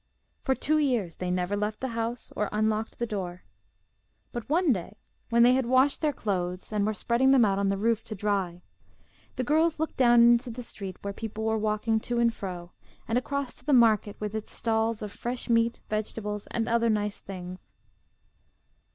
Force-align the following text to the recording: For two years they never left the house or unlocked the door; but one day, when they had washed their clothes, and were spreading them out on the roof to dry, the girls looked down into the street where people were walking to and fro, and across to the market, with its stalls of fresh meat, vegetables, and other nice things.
For 0.41 0.55
two 0.55 0.79
years 0.79 1.17
they 1.17 1.29
never 1.29 1.55
left 1.55 1.79
the 1.79 1.89
house 1.89 2.33
or 2.35 2.49
unlocked 2.51 2.97
the 2.97 3.05
door; 3.05 3.43
but 4.31 4.49
one 4.49 4.73
day, 4.73 4.97
when 5.29 5.43
they 5.43 5.53
had 5.53 5.67
washed 5.67 6.01
their 6.01 6.11
clothes, 6.11 6.73
and 6.73 6.87
were 6.87 6.93
spreading 6.95 7.29
them 7.29 7.45
out 7.45 7.59
on 7.59 7.67
the 7.67 7.77
roof 7.77 8.03
to 8.05 8.15
dry, 8.15 8.63
the 9.35 9.43
girls 9.43 9.79
looked 9.79 9.97
down 9.97 10.21
into 10.23 10.49
the 10.49 10.63
street 10.63 10.97
where 11.03 11.13
people 11.13 11.43
were 11.43 11.55
walking 11.55 11.99
to 11.99 12.17
and 12.17 12.33
fro, 12.33 12.71
and 13.07 13.19
across 13.19 13.53
to 13.57 13.63
the 13.65 13.73
market, 13.73 14.15
with 14.19 14.33
its 14.33 14.51
stalls 14.55 15.03
of 15.03 15.11
fresh 15.11 15.49
meat, 15.51 15.79
vegetables, 15.87 16.47
and 16.47 16.67
other 16.67 16.89
nice 16.89 17.19
things. 17.19 17.75